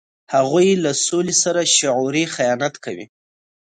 هغوی 0.33 0.69
له 0.83 0.91
سولې 1.07 1.35
سره 1.43 1.61
شعوري 1.77 2.25
خیانت 2.35 2.73
کوي. 2.83 3.05